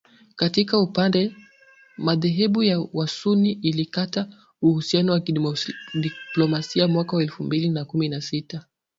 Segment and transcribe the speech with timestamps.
[0.35, 1.35] katika upande
[1.97, 4.27] madhehebu ya wasunni, ilikata
[4.61, 8.65] uhusiano wa kidiplomasia mwaka elfu mbili na kumi na sita